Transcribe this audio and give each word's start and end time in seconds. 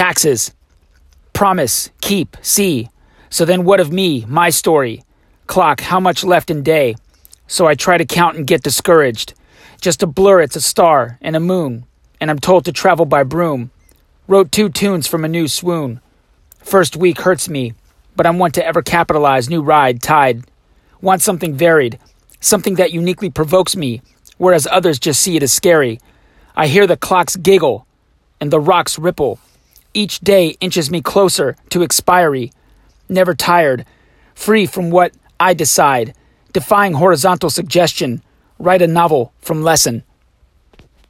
Taxes. 0.00 0.54
Promise, 1.34 1.90
keep, 2.00 2.34
see. 2.40 2.88
So 3.28 3.44
then 3.44 3.64
what 3.64 3.80
of 3.80 3.92
me, 3.92 4.24
my 4.26 4.48
story? 4.48 5.04
Clock, 5.46 5.82
how 5.82 6.00
much 6.00 6.24
left 6.24 6.50
in 6.50 6.62
day? 6.62 6.94
So 7.46 7.66
I 7.66 7.74
try 7.74 7.98
to 7.98 8.06
count 8.06 8.38
and 8.38 8.46
get 8.46 8.62
discouraged. 8.62 9.34
Just 9.78 10.02
a 10.02 10.06
blur, 10.06 10.40
it's 10.40 10.56
a 10.56 10.60
star 10.62 11.18
and 11.20 11.36
a 11.36 11.38
moon, 11.38 11.84
and 12.18 12.30
I'm 12.30 12.38
told 12.38 12.64
to 12.64 12.72
travel 12.72 13.04
by 13.04 13.24
broom. 13.24 13.72
Wrote 14.26 14.50
two 14.50 14.70
tunes 14.70 15.06
from 15.06 15.22
a 15.22 15.28
new 15.28 15.46
swoon. 15.46 16.00
First 16.60 16.96
week 16.96 17.20
hurts 17.20 17.50
me, 17.50 17.74
but 18.16 18.26
I'm 18.26 18.38
one 18.38 18.52
to 18.52 18.64
ever 18.64 18.80
capitalize 18.80 19.50
new 19.50 19.60
ride, 19.60 20.00
tide. 20.00 20.44
Want 21.02 21.20
something 21.20 21.52
varied, 21.52 21.98
something 22.40 22.76
that 22.76 22.94
uniquely 22.94 23.28
provokes 23.28 23.76
me, 23.76 24.00
whereas 24.38 24.66
others 24.70 24.98
just 24.98 25.20
see 25.20 25.36
it 25.36 25.42
as 25.42 25.52
scary. 25.52 26.00
I 26.56 26.68
hear 26.68 26.86
the 26.86 26.96
clocks 26.96 27.36
giggle 27.36 27.86
and 28.40 28.50
the 28.50 28.60
rocks 28.60 28.98
ripple. 28.98 29.38
Each 29.92 30.20
day 30.20 30.56
inches 30.60 30.90
me 30.90 31.00
closer 31.00 31.56
to 31.70 31.82
expiry, 31.82 32.52
never 33.08 33.34
tired, 33.34 33.84
free 34.34 34.66
from 34.66 34.90
what 34.90 35.12
I 35.40 35.52
decide, 35.52 36.14
defying 36.52 36.92
horizontal 36.92 37.50
suggestion, 37.50 38.22
write 38.58 38.82
a 38.82 38.86
novel 38.86 39.32
from 39.40 39.62
lesson. 39.62 40.04